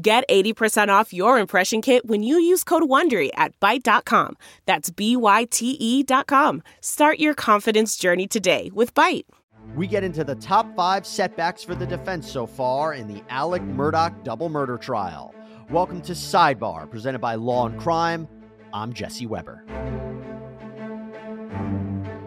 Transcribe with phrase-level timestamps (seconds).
[0.00, 4.36] Get 80% off your impression kit when you use code WONDERY at Byte.com.
[4.64, 6.62] That's B-Y-T-E dot com.
[6.80, 9.24] Start your confidence journey today with Byte.
[9.74, 13.64] We get into the top five setbacks for the defense so far in the Alex
[13.64, 15.34] Murdaugh double murder trial.
[15.68, 18.28] Welcome to Sidebar, presented by Law and Crime.
[18.72, 19.64] I'm Jesse Weber.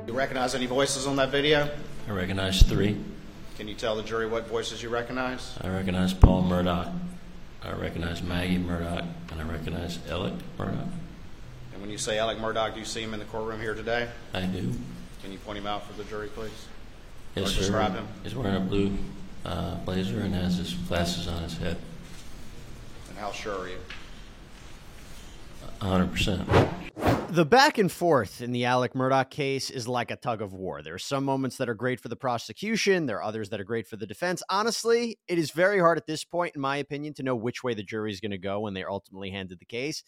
[0.08, 1.70] You recognize any voices on that video?
[2.10, 3.02] I recognize three.
[3.56, 5.58] Can you tell the jury what voices you recognize?
[5.62, 6.94] I recognize Paul Murdaugh.
[7.64, 10.88] I recognize Maggie Murdaugh, and I recognize Alex Murdaugh.
[11.74, 14.10] And when you say Alex Murdaugh, do you see him in the courtroom here today?
[14.34, 14.74] I do.
[15.22, 16.50] Can you point him out for the jury, please?
[17.36, 17.60] Yes, Or sir.
[17.60, 18.08] describe him.
[18.24, 18.98] He's wearing a blue
[19.46, 21.78] uh, blazer and has his glasses on his head.
[23.10, 23.78] And how sure are you?
[25.82, 26.74] 100%.
[26.96, 30.82] The back and forth in the Alex Murdaugh case is like a tug of war.
[30.82, 33.64] There are some moments that are great for the prosecution, there are others that are
[33.64, 34.44] great for the defense.
[34.50, 37.74] Honestly, it is very hard at this point, in my opinion, to know which way
[37.74, 40.04] the jury is going to go when they're ultimately handed the case.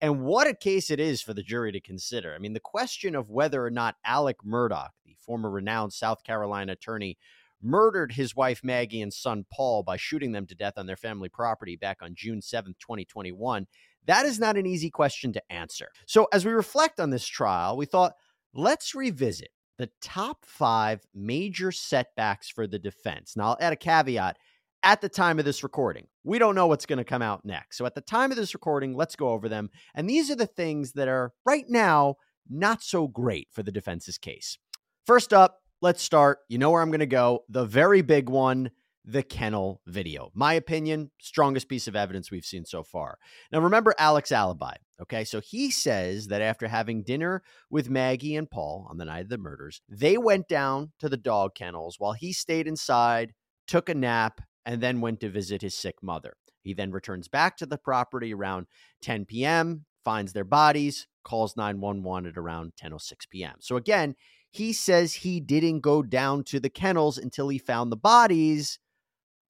[0.00, 2.34] And what a case it is for the jury to consider.
[2.34, 6.72] I mean, the question of whether or not Alex Murdaugh, the former renowned South Carolina
[6.72, 7.16] attorney,
[7.62, 11.28] murdered his wife Maggie and son Paul by shooting them to death on their family
[11.28, 13.66] property back on June 7th, 2021,
[14.06, 15.88] that is not an easy question to answer.
[16.06, 18.14] So, as we reflect on this trial, we thought,
[18.52, 23.36] let's revisit the top five major setbacks for the defense.
[23.36, 24.38] Now, I'll add a caveat
[24.82, 26.06] at the time of this recording.
[26.22, 27.78] We don't know what's going to come out next.
[27.78, 29.70] So, at the time of this recording, let's go over them.
[29.94, 32.16] And these are the things that are right now
[32.48, 34.58] not so great for the defense's case.
[35.06, 36.38] First up, let's start.
[36.48, 37.44] You know where I'm going to go.
[37.48, 38.70] The very big one
[39.04, 40.30] the kennel video.
[40.34, 43.18] My opinion, strongest piece of evidence we've seen so far.
[43.52, 44.76] Now, remember Alex alibi.
[45.00, 49.24] Okay, so he says that after having dinner with Maggie and Paul on the night
[49.24, 53.34] of the murders, they went down to the dog kennels while he stayed inside,
[53.66, 56.34] took a nap, and then went to visit his sick mother.
[56.62, 58.66] He then returns back to the property around
[59.02, 63.56] 10 p.m., finds their bodies, calls 911 at around 10:06 p.m.
[63.60, 64.14] So again,
[64.50, 68.78] he says he didn't go down to the kennels until he found the bodies.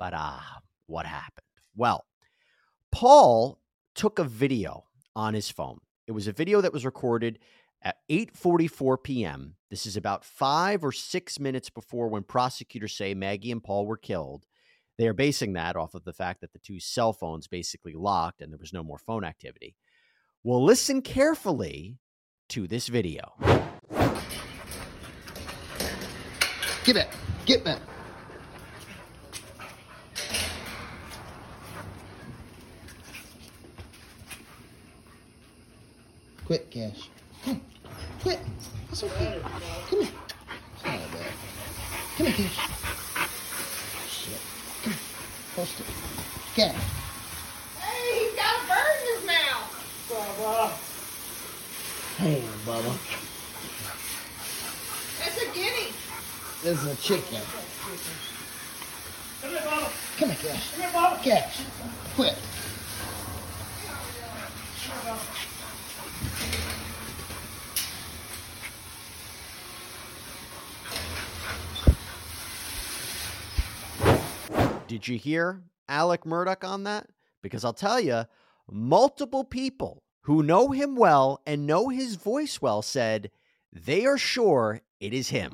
[0.04, 1.46] But ah, what happened?
[1.74, 2.04] Well,
[2.92, 3.58] Paul
[3.94, 4.84] took a video
[5.16, 5.78] on his phone.
[6.06, 7.38] It was a video that was recorded
[7.80, 9.54] at 8:44 p.m.
[9.70, 13.96] This is about 5 or 6 minutes before when prosecutors say Maggie and Paul were
[13.96, 14.44] killed.
[14.98, 18.42] They are basing that off of the fact that the two cell phones basically locked
[18.42, 19.74] and there was no more phone activity.
[20.42, 21.96] Well, listen carefully
[22.50, 23.32] to this video.
[26.84, 27.08] Get back.
[27.46, 27.80] Get back.
[36.46, 37.08] Quit, Cash.
[37.42, 37.60] Come.
[38.20, 38.38] Quit.
[38.88, 39.40] That's okay.
[39.88, 40.10] Come here.
[40.74, 41.32] It's not bad.
[42.18, 42.58] Come here, Cash.
[44.10, 44.40] Shit.
[44.82, 45.02] Come here.
[45.56, 45.86] Post it.
[46.54, 46.76] Cash.
[47.80, 49.68] Hey, he's got a bird in his mouth.
[50.10, 50.56] Bubba.
[52.18, 52.92] Hey, Bubba.
[55.18, 55.92] That's a guinea.
[56.62, 57.42] This is a chicken.
[59.40, 59.88] Come here, Bubba.
[60.18, 60.70] Come here, Cash.
[60.72, 61.22] Come here, Bubba.
[61.22, 61.56] Cash.
[74.94, 77.08] Did you hear Alex Murdaugh on that?
[77.42, 78.26] Because I'll tell you,
[78.70, 83.32] multiple people who know him well and know his voice well said
[83.72, 85.50] they are sure it is him.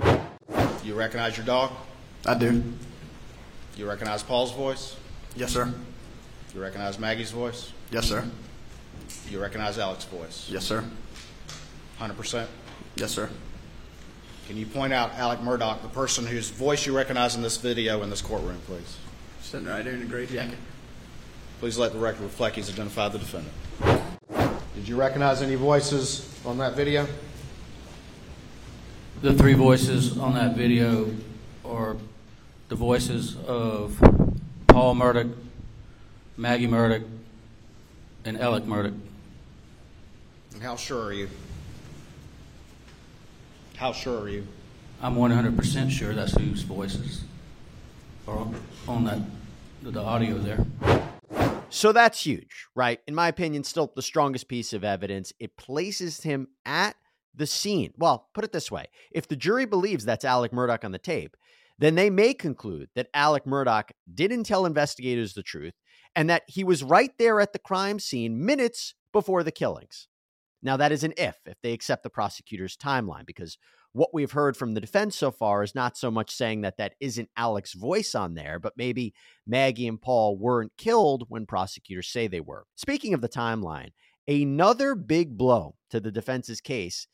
[0.84, 1.73] You recognize your dog?
[2.27, 2.62] I do.
[3.78, 4.95] You recognize Paul's voice?
[5.34, 5.72] Yes, sir.
[6.55, 7.72] You recognize Maggie's voice?
[7.91, 8.28] Yes, sir.
[9.31, 10.51] You recognize Alex's voice?
[10.51, 10.84] Yes, sir.
[11.98, 12.47] 100%?
[12.97, 13.31] Yes, sir.
[14.48, 18.03] Can you point out Alex Murdaugh, the person whose voice you recognize in this video
[18.03, 18.98] in this courtroom, please?
[19.42, 20.59] Sitting right there in a gray jacket.
[21.59, 23.54] Please let the record reflect he's identified the defendant.
[24.75, 27.07] Did you recognize any voices on that video?
[29.22, 31.15] The three voices on that video
[31.65, 31.97] are
[32.69, 33.98] the voices of
[34.69, 35.33] Paul Murdaugh,
[36.37, 37.04] Maggie Murdaugh,
[38.25, 38.98] and Alex Murdaugh.
[40.54, 41.28] And how sure are you?
[43.77, 44.47] How sure are you?
[45.03, 47.25] I'm 100% sure that's whose voices
[48.30, 48.47] are
[48.88, 49.21] on that
[49.82, 50.65] the audio there.
[51.71, 53.00] So that's huge, right?
[53.06, 55.32] In my opinion, still the strongest piece of evidence.
[55.38, 56.97] It places him at
[57.34, 57.92] the scene.
[57.97, 61.36] Well, put it this way if the jury believes that's Alex Murdaugh on the tape,
[61.78, 65.74] then they may conclude that Alex Murdaugh didn't tell investigators the truth
[66.15, 70.09] and that he was right there at the crime scene minutes before the killings.
[70.62, 73.56] Now, that is an if, if they accept the prosecutor's timeline, because
[73.92, 76.95] what we've heard from the defense so far is not so much saying that that
[77.01, 79.15] isn't Alex's voice on there, but maybe
[79.47, 82.65] Maggie and Paul weren't killed when prosecutors say they were.
[82.77, 83.91] Speaking of the timeline,
[84.28, 87.09] another big blow to the defense's case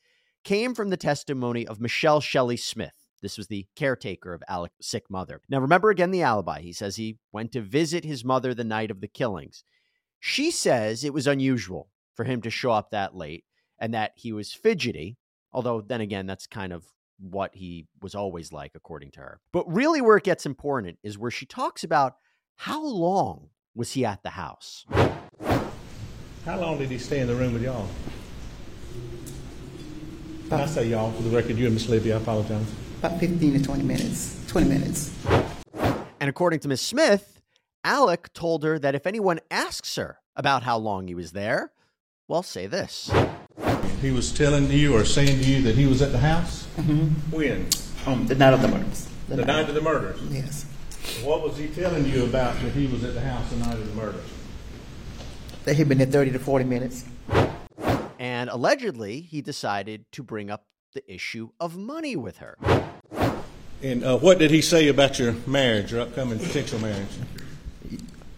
[0.45, 2.93] came from the testimony of Michelle Shelley Smith.
[3.23, 5.41] This was the caretaker of Alex's sick mother.
[5.49, 6.61] Now, remember again the alibi.
[6.61, 9.65] He says he went to visit his mother the night of the killings.
[10.21, 13.45] She says it was unusual for him to show up that late
[13.79, 15.17] and that he was fidgety,
[15.57, 16.85] although then again, that's kind of
[17.19, 19.41] what he was always like, according to her.
[19.53, 22.17] But really, where it gets important is where she talks about
[22.57, 24.85] how long was he at the house?
[26.45, 27.89] How long did he stay in the room with y'all?
[30.51, 32.71] And I say y'all for the record, you and Miss Libby, I apologize.
[32.99, 34.39] About 15 to 20 minutes.
[34.49, 35.13] 20 minutes.
[36.21, 37.41] And according to Miss Smith,
[37.83, 41.73] Alex told her that if anyone asks her about how long he was there,
[42.29, 43.11] well, say this.
[44.01, 46.67] He was telling you or saying to you that he was at the house?
[46.77, 47.35] Mm-hmm.
[47.35, 47.69] When?
[48.07, 49.09] Um, the night of the murders.
[49.29, 50.21] The night of the murders?
[50.31, 50.65] Yes.
[51.23, 53.89] What was he telling you about that he was at the house the night of
[53.89, 54.25] the murders?
[55.65, 57.05] That he'd been there 30 to 40 minutes.
[58.19, 62.57] And allegedly, he decided to bring up the issue of money with her.
[63.83, 67.09] And uh, what did he say about your marriage, your upcoming potential marriage?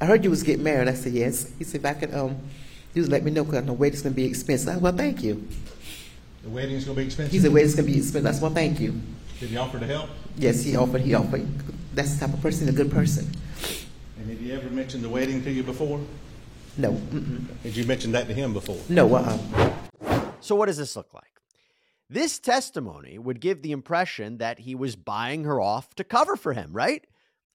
[0.01, 0.89] I heard you was getting married.
[0.89, 1.53] I said yes.
[1.59, 2.39] He said if I could, um,
[2.99, 4.69] just let me know because I know wedding's gonna be expensive.
[4.69, 5.49] I said, well, thank you.
[6.43, 7.33] The wedding's going to be expensive?
[7.33, 8.27] He said wedding's gonna be expensive.
[8.27, 9.01] I said, well, thank you.
[9.41, 10.09] Did he offer to help?
[10.37, 11.03] Yes, he offered.
[11.03, 11.47] He offered.
[11.95, 13.31] That's the type of person, a good person.
[14.17, 16.01] And did he ever mention the wedding to you before?
[16.77, 16.93] No.
[16.93, 17.45] Mm-mm.
[17.63, 18.79] Did you mention that to him before?
[18.89, 19.15] No.
[19.15, 20.33] Uh-uh.
[20.41, 21.25] So, what does this look like?
[22.09, 26.53] This testimony would give the impression that he was buying her off to cover for
[26.53, 27.07] him, right?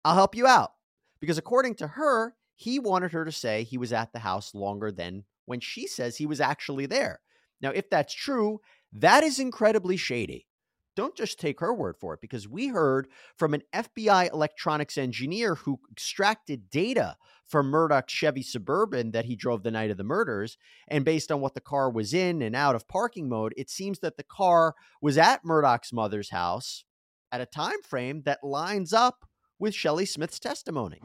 [0.06, 0.74] I'll help you out.
[1.20, 4.92] Because according to her, he wanted her to say he was at the house longer
[4.92, 7.20] than when she says he was actually there.
[7.62, 8.60] Now, if that's true,
[8.92, 10.48] that is incredibly shady.
[10.96, 15.56] Don't just take her word for it, because we heard from an FBI electronics engineer
[15.56, 17.18] who extracted data
[17.48, 20.58] from Murdaugh's Chevy Suburban that he drove the night of the murders.
[20.88, 24.00] And based on what the car was in and out of parking mode, it seems
[24.00, 26.84] that the car was at Murdaugh's mother's house
[27.32, 29.26] at a time frame that lines up
[29.58, 31.02] with Shelley Smith's testimony.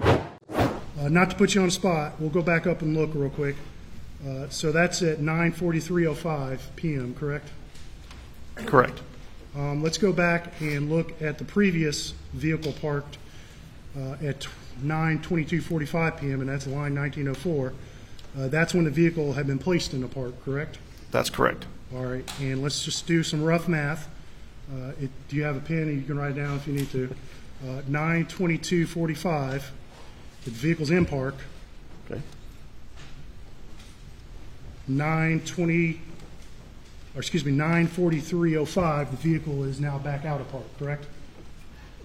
[0.51, 3.57] Uh, not to put you on spot, we'll go back up and look real quick.
[4.27, 7.15] Uh, so that's at 9:43:05 p.m.
[7.15, 7.49] Correct?
[8.57, 9.01] Correct.
[9.57, 13.19] Um, let's go back and look at the previous vehicle parked
[13.97, 14.47] uh, at
[14.83, 16.41] 9:22:45 p.m.
[16.41, 17.73] and that's line 1904.
[18.37, 20.35] Uh, that's when the vehicle had been placed in the park.
[20.45, 20.79] Correct?
[21.11, 21.67] That's correct.
[21.95, 24.09] All right, and let's just do some rough math.
[24.71, 25.89] Uh, it, do you have a pen?
[25.89, 27.15] You can write it down if you need to.
[27.65, 29.71] Uh, 9:22:45.
[30.45, 31.35] The vehicle's in park.
[32.11, 32.21] Okay.
[34.89, 36.01] 9:20,
[37.15, 39.11] or excuse me, 9:43:05.
[39.11, 40.65] The vehicle is now back out of park.
[40.79, 41.07] Correct?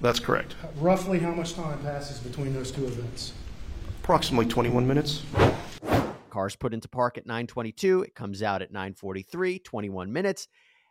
[0.01, 0.55] That's correct.
[0.77, 3.33] Roughly, how much time passes between those two events?
[4.01, 5.23] Approximately 21 minutes.
[6.29, 8.01] Car's put into park at 922.
[8.01, 10.47] It comes out at 943, 21 minutes.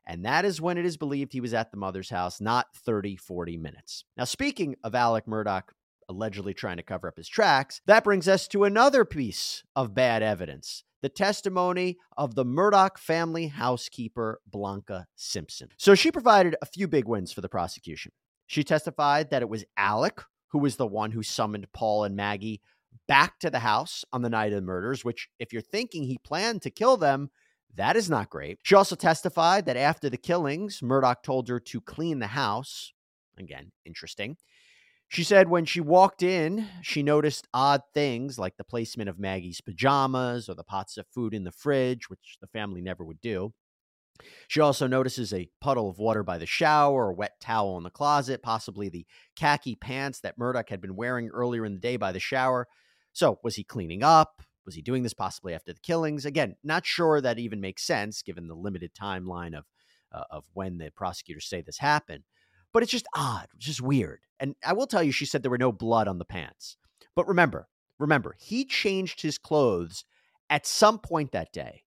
[0.06, 3.16] And that is when it is believed he was at the mother's house, not 30,
[3.16, 4.04] 40 minutes.
[4.16, 5.64] Now, speaking of Alex Murdaugh
[6.08, 10.22] allegedly trying to cover up his tracks, that brings us to another piece of bad
[10.22, 15.68] evidence the testimony of the Murdaugh family housekeeper, Blanca Simpson.
[15.76, 18.12] So she provided a few big wins for the prosecution.
[18.46, 22.60] She testified that it was Alex who was the one who summoned Paul and Maggie
[23.08, 26.18] back to the house on the night of the murders, which, if you're thinking he
[26.18, 27.30] planned to kill them,
[27.74, 28.58] that is not great.
[28.62, 32.92] She also testified that after the killings, Murdaugh told her to clean the house.
[33.38, 34.36] Again, interesting.
[35.12, 39.60] She said when she walked in, she noticed odd things like the placement of Maggie's
[39.60, 43.52] pajamas or the pots of food in the fridge, which the family never would do.
[44.48, 47.90] She also notices a puddle of water by the shower, a wet towel in the
[47.90, 49.04] closet, possibly the
[49.36, 52.66] khaki pants that Murdaugh had been wearing earlier in the day by the shower.
[53.12, 54.40] So, was he cleaning up?
[54.64, 56.24] Was he doing this possibly after the killings?
[56.24, 59.66] Again, not sure that even makes sense given the limited timeline of
[60.10, 62.24] uh, of when the prosecutors say this happened.
[62.72, 64.20] But it's just odd, it's just weird.
[64.40, 66.76] And I will tell you, she said there were no blood on the pants.
[67.14, 70.04] But remember, remember, he changed his clothes
[70.50, 71.82] at some point that day,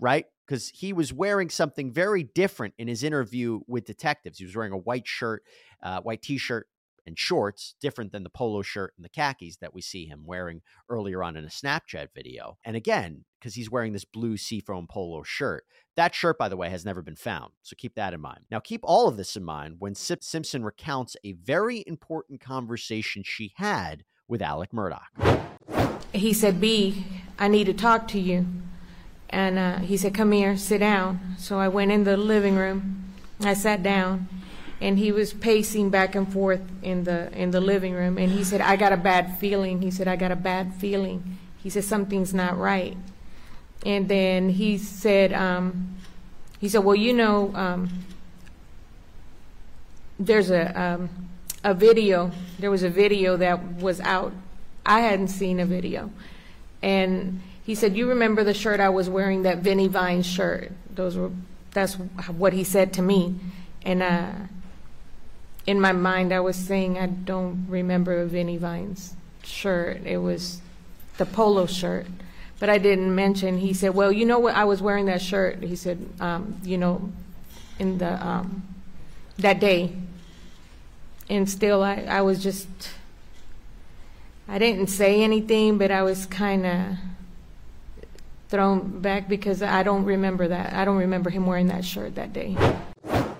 [0.00, 0.26] right?
[0.46, 4.38] Because he was wearing something very different in his interview with detectives.
[4.38, 5.44] He was wearing a white shirt,
[5.82, 6.66] uh, white T-shirt,
[7.06, 10.62] and shorts, different than the polo shirt and the khakis that we see him wearing
[10.88, 12.58] earlier on in a Snapchat video.
[12.64, 15.64] And again, because he's wearing this blue seafoam polo shirt.
[15.96, 17.52] That shirt, by the way, has never been found.
[17.62, 18.44] So keep that in mind.
[18.52, 23.52] Now, keep all of this in mind when Simpson recounts a very important conversation she
[23.56, 25.02] had with Alex Murdaugh.
[26.12, 27.04] He said, B,
[27.36, 28.46] I need to talk to you.
[29.28, 31.34] And uh, he said, Come here, sit down.
[31.38, 33.12] So I went in the living room.
[33.40, 34.28] I sat down,
[34.82, 38.18] and he was pacing back and forth in the in the living room.
[38.18, 41.38] And he said, "I got a bad feeling." He said, "I got a bad feeling."
[41.62, 42.96] He said, "Something's not right."
[43.86, 45.96] And then he said, um,
[46.60, 47.90] "He said, well, you know, um,
[50.18, 51.08] there's a um,
[51.62, 52.32] a video.
[52.58, 54.32] There was a video that was out.
[54.84, 56.10] I hadn't seen a video,
[56.82, 59.44] and." He said, "You remember the shirt I was wearing?
[59.44, 60.72] That Vineyard Vine shirt.
[60.92, 61.30] Those were.
[61.70, 63.36] That's what he said to me,
[63.84, 64.32] and uh,
[65.66, 69.14] in my mind, I was saying I don't remember Vineyard Vine's
[69.44, 70.04] shirt.
[70.04, 70.60] It was
[71.18, 72.06] the polo shirt,
[72.58, 73.58] but I didn't mention.
[73.58, 74.54] He said, "Well, you know what?
[74.54, 77.12] I was wearing that shirt." He said, um, "You know,
[77.78, 78.62] in the um,
[79.38, 79.92] that day."
[81.30, 82.68] And still, I, I was just.
[84.48, 86.96] I didn't say anything, but I was kind of
[88.48, 90.74] thrown back because I don't remember that.
[90.74, 92.56] I don't remember him wearing that shirt that day.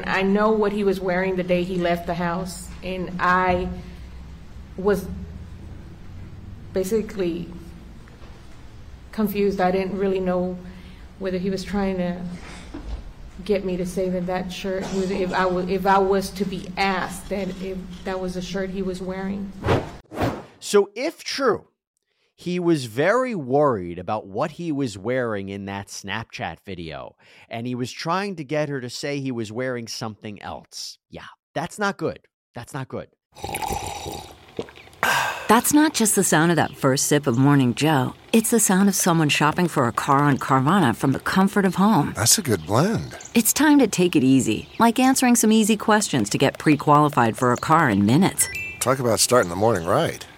[0.06, 3.68] I know what he was wearing the day he left the house, and I
[4.76, 5.06] was
[6.72, 7.48] basically
[9.12, 9.60] confused.
[9.60, 10.58] I didn't really know
[11.18, 12.20] whether he was trying to
[13.44, 16.44] get me to say that that shirt was if I was if I was to
[16.44, 19.52] be asked that if that was a shirt he was wearing.
[20.60, 21.66] So if true
[22.36, 27.16] he was very worried about what he was wearing in that Snapchat video,
[27.48, 30.98] and he was trying to get her to say he was wearing something else.
[31.10, 32.20] Yeah, that's not good.
[32.54, 33.08] That's not good.
[35.48, 38.14] That's not just the sound of that first sip of Morning Joe.
[38.32, 41.74] It's the sound of someone shopping for a car on Carvana from the comfort of
[41.74, 42.14] home.
[42.16, 43.14] That's a good blend.
[43.34, 47.36] It's time to take it easy, like answering some easy questions to get pre qualified
[47.36, 48.48] for a car in minutes.
[48.80, 50.26] Talk about starting the morning right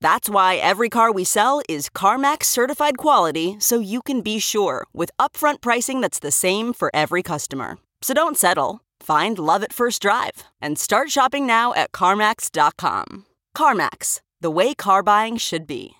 [0.00, 4.86] That's why every car we sell is CarMax certified quality so you can be sure
[4.92, 7.78] with upfront pricing that's the same for every customer.
[8.02, 8.82] So don't settle.
[9.00, 13.24] Find love at first drive and start shopping now at CarMax.com.
[13.56, 15.92] CarMax, the way car buying should be.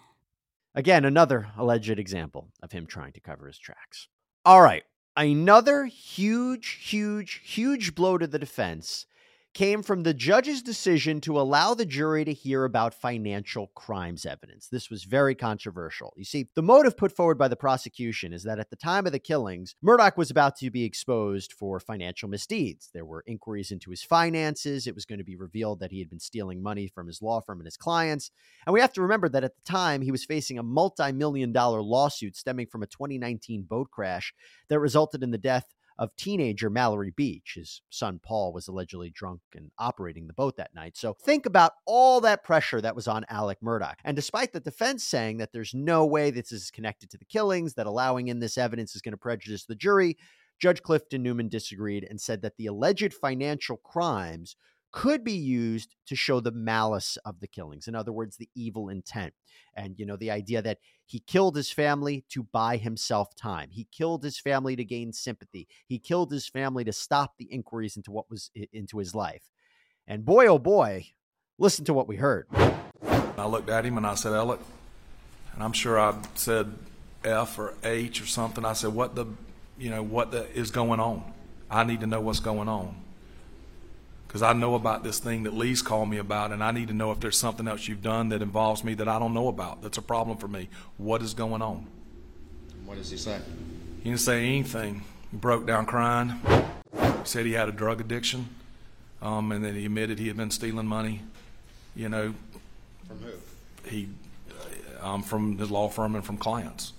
[0.75, 4.09] Again, another alleged example of him trying to cover his tracks.
[4.45, 4.85] All right,
[5.17, 9.07] another huge, huge, huge blow to the defense
[9.57, 14.69] came from the judge's decision to allow the jury to hear about financial crimes evidence.
[14.69, 16.13] This was very controversial.
[16.15, 19.13] You see, the motive put forward by the prosecution is that at the time of
[19.13, 22.91] the killings, Murdaugh was about to be exposed for financial misdeeds.
[22.93, 24.87] There were inquiries into his finances.
[24.87, 27.41] It was going to be revealed that he had been stealing money from his law
[27.41, 28.31] firm and his clients.
[28.67, 31.51] And we have to remember that at the time, he was facing a multi million
[31.53, 34.35] dollar lawsuit stemming from a 2019 boat crash
[34.69, 37.55] that resulted in the death of teenager Mallory Beach.
[37.57, 40.97] His son Paul was allegedly drunk and operating the boat that night.
[40.97, 43.95] So think about all that pressure that was on Alex Murdaugh.
[44.05, 47.75] And despite the defense saying that there's no way this is connected to the killings,
[47.75, 50.17] that allowing in this evidence is going to prejudice the jury,
[50.59, 54.57] Judge Clifton Newman disagreed and said that the alleged financial crimes
[54.97, 57.87] could be used to show the malice of the killings.
[57.87, 59.35] In other words, the evil intent.
[59.75, 63.69] And, you know, the idea that he killed his family to buy himself time.
[63.71, 65.69] He killed his family to gain sympathy.
[65.87, 69.51] He killed his family to stop the inquiries into what was into his life.
[70.07, 71.09] And boy, oh boy,
[71.59, 72.47] listen to what we heard.
[73.37, 74.65] I looked at him and I said, Alex,
[75.53, 76.73] and I'm sure I said
[77.23, 78.65] F or H or something.
[78.65, 79.27] I said, what the,
[79.79, 81.23] you know, what the, is going on?
[81.71, 82.97] I need to know what's going on
[84.37, 86.95] because I know about this thing that Lee's called me about, and I need to
[86.95, 89.81] know if there's something else you've done that involves me that I don't know about.
[89.81, 90.69] That's a problem for me.
[90.99, 91.87] What is going on?
[92.85, 93.41] What does he say?
[94.03, 95.05] He didn't say anything.
[95.31, 96.39] He broke down crying.
[96.93, 98.51] He said he had a drug addiction,
[99.23, 101.23] um, and then he admitted he had been stealing money.
[101.95, 102.35] You know,
[103.09, 103.89] from who?
[103.89, 104.11] He,
[105.01, 106.93] um, from his law firm and from clients.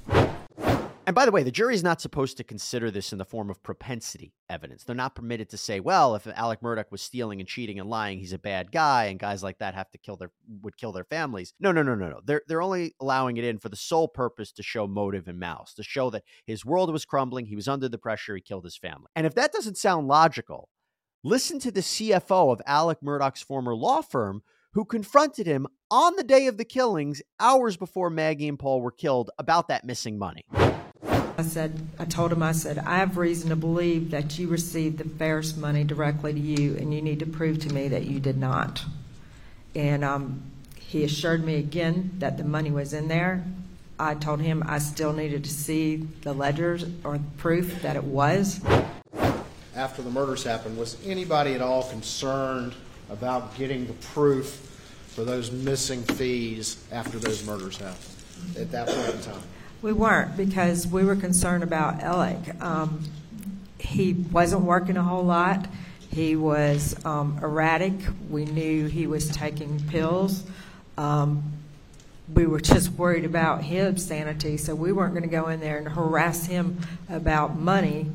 [1.08, 3.50] And by the way, the jury is not supposed to consider this in the form
[3.50, 4.84] of propensity evidence.
[4.84, 8.20] They're not permitted to say, well, if Alex Murdaugh was stealing and cheating and lying,
[8.20, 11.06] he's a bad guy, and guys like that have to kill their would kill their
[11.06, 11.54] families.
[11.62, 12.20] No, no, no, no, no.
[12.26, 15.74] They're they're only allowing it in for the sole purpose to show motive and malice,
[15.76, 18.78] to show that his world was crumbling, he was under the pressure, he killed his
[18.78, 19.08] family.
[19.16, 20.68] And if that doesn't sound logical,
[21.24, 24.42] listen to the CFO of Alex Murdaugh's former law firm
[24.74, 28.92] who confronted him on the day of the killings, hours before Maggie and Paul were
[28.92, 30.46] killed, about that missing money.
[31.40, 34.98] I said, I told him, I said, I have reason to believe that you received
[34.98, 38.20] the Farris money directly to you, and you need to prove to me that you
[38.20, 38.84] did not.
[39.76, 40.42] And um,
[40.80, 43.46] he assured me again that the money was in there.
[44.00, 48.60] I told him I still needed to see the ledgers or proof that it was.
[49.76, 52.74] After the murders happened, was anybody at all concerned
[53.12, 54.48] about getting the proof
[55.10, 59.44] for those missing fees after those murders happened at that point in time?
[59.82, 62.50] We weren't because we were concerned about Alex.
[62.62, 63.04] Um,
[63.80, 65.68] he wasn't working a whole lot.
[66.12, 67.94] He was um, erratic.
[68.30, 70.44] We knew he was taking pills.
[70.98, 71.44] Um,
[72.34, 75.78] we were just worried about his sanity, so we weren't going to go in there
[75.78, 78.12] and harass him about money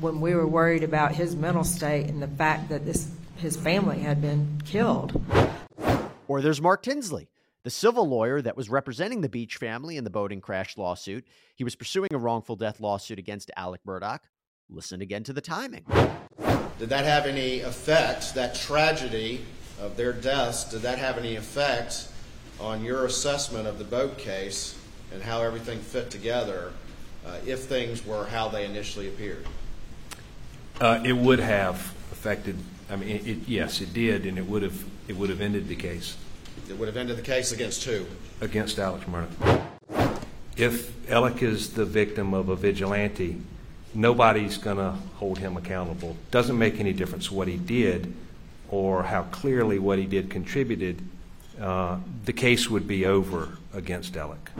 [0.00, 4.00] when we were worried about his mental state and the fact that this his family
[4.00, 5.20] had been killed.
[6.26, 7.28] Or there's Mark Tinsley,
[7.64, 11.26] the civil lawyer that was representing the Beach family in the boating crash lawsuit.
[11.54, 14.20] He was pursuing a wrongful death lawsuit against Alex Murdaugh.
[14.68, 15.84] Listen again to the timing.
[16.78, 19.44] Did that have any effect, that tragedy
[19.80, 22.08] of their deaths, did that have any effect
[22.60, 24.78] on your assessment of the boat case
[25.12, 26.72] and how everything fit together
[27.26, 29.46] uh, if things were how they initially appeared?
[30.80, 31.76] Uh, it would have
[32.12, 32.56] affected.
[32.90, 35.68] I mean, it, it, yes, it did, and it would have it would have ended
[35.68, 36.16] the case.
[36.68, 38.06] It would have ended the case against who?
[38.40, 39.62] Against Alex Murdaugh.
[40.56, 43.40] If Alex is the victim of a vigilante,
[43.92, 46.16] nobody's going to hold him accountable.
[46.30, 48.14] Doesn't make any difference what he did
[48.70, 51.02] or how clearly what he did contributed.
[51.60, 54.50] Uh, the case would be over against Alex.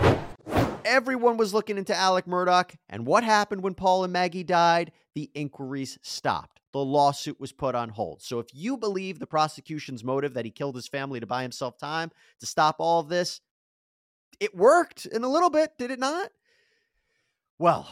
[0.85, 4.93] Everyone was looking into Alex Murdaugh, and what happened when Paul and Maggie died?
[5.15, 6.61] The inquiries stopped.
[6.75, 8.21] The lawsuit was put on hold.
[8.21, 11.79] So, if you believe the prosecution's motive that he killed his family to buy himself
[11.79, 12.11] time
[12.41, 13.41] to stop all of this,
[14.41, 16.33] it worked in a little bit, did it not?
[17.61, 17.89] Well,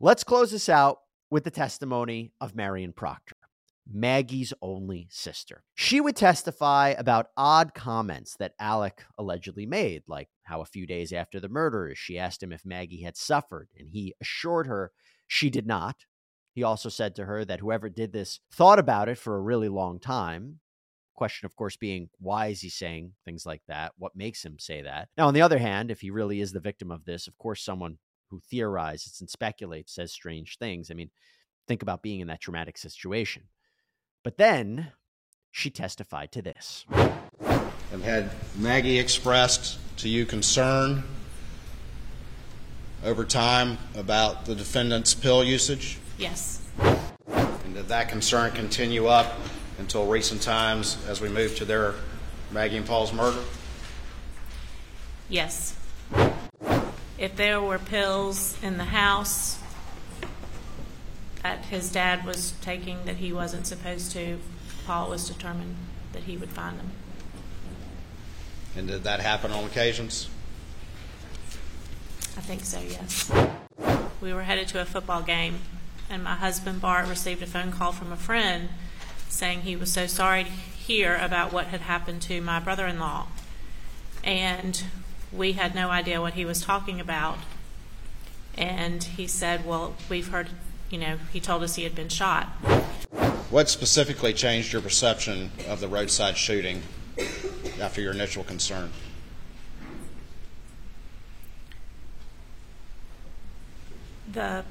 [0.00, 0.98] let's close this out
[1.30, 3.36] with the testimony of Marian Proctor.
[3.90, 5.62] Maggie's only sister.
[5.74, 11.10] She would testify about odd comments that Alex allegedly made, like how a few days
[11.10, 14.92] after the murders, she asked him if Maggie had suffered, and he assured her
[15.26, 16.04] she did not.
[16.60, 19.70] He also said to her that whoever did this thought about it for a really
[19.70, 20.60] long time.
[21.14, 23.92] Question, of course, being why is he saying things like that?
[23.96, 25.08] What makes him say that?
[25.16, 27.64] Now, on the other hand, if he really is the victim of this, of course,
[27.64, 27.96] someone
[28.28, 30.90] who theorizes and speculates says strange things.
[30.90, 31.08] I mean,
[31.66, 33.44] think about being in that traumatic situation.
[34.22, 34.92] But then
[35.50, 36.84] she testified to this.
[37.90, 41.04] And had Maggie expressed to you concern
[43.02, 45.96] over time about the defendant's pill usage?
[46.20, 46.60] Yes.
[46.78, 49.32] And did that concern continue up
[49.78, 51.94] until recent times as we moved to their
[52.52, 53.40] Maggie and Paul's murder?
[55.30, 55.76] Yes.
[57.16, 59.58] If there were pills in the house
[61.42, 64.38] that his dad was taking that he wasn't supposed to,
[64.86, 65.76] Paul was determined
[66.12, 66.90] that he would find them.
[68.76, 70.28] And did that happen on occasions?
[72.36, 73.30] I think so, yes.
[74.20, 75.60] We were headed to a football game,
[76.10, 78.68] and my husband Bart received a phone call from a friend
[79.28, 82.98] saying he was so sorry to hear about what had happened to my brother in
[82.98, 83.28] law.
[84.24, 84.82] And
[85.32, 87.38] we had no idea what he was talking about.
[88.58, 90.48] And he said, Well, we've heard,
[90.90, 92.46] you know, he told us he had been shot.
[93.50, 96.82] What specifically changed your perception of the roadside shooting
[97.80, 98.90] after your initial concern?
[104.30, 104.64] The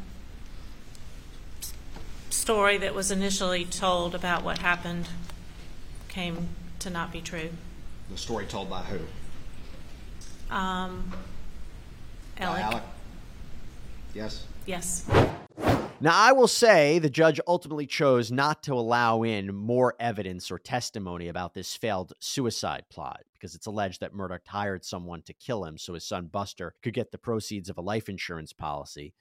[2.40, 5.10] story that was initially told about what happened
[6.08, 6.48] came
[6.80, 7.50] to not be true.
[8.10, 9.00] The story told by who?
[10.54, 11.14] Um,
[12.38, 12.62] Alex.
[12.64, 12.86] Alex?
[14.14, 14.46] Yes?
[14.66, 15.06] Yes.
[16.02, 20.58] Now, I will say the judge ultimately chose not to allow in more evidence or
[20.58, 25.66] testimony about this failed suicide plot because it's alleged that Murdaugh hired someone to kill
[25.66, 29.14] him so his son Buster could get the proceeds of a life insurance policy.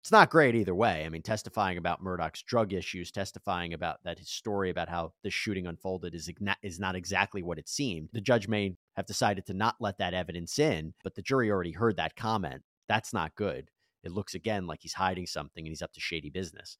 [0.00, 1.04] It's not great either way.
[1.04, 5.30] I mean, testifying about Murdaugh's drug issues, testifying about that his story about how the
[5.30, 6.30] shooting unfolded is,
[6.62, 8.08] is not exactly what it seemed.
[8.12, 11.72] The judge may have decided to not let that evidence in, but the jury already
[11.72, 12.62] heard that comment.
[12.88, 13.70] That's not good
[14.04, 16.78] it looks again like he's hiding something and he's up to shady business.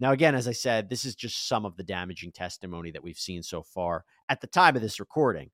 [0.00, 3.18] Now, again, as I said, this is just some of the damaging testimony that we've
[3.18, 5.50] seen so far at the time of this recording.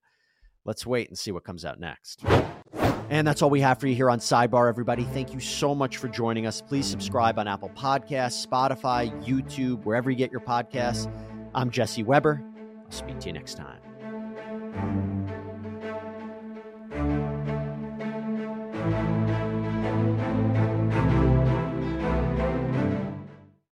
[0.64, 2.24] Let's wait and see what comes out next.
[2.72, 5.04] And that's all we have for you here on Sidebar, everybody.
[5.04, 6.62] Thank you so much for joining us.
[6.62, 11.12] Please subscribe on Apple Podcasts, Spotify, YouTube, wherever you get your podcasts.
[11.54, 12.40] I'm Jesse Weber.
[12.84, 15.19] I'll speak to you next time.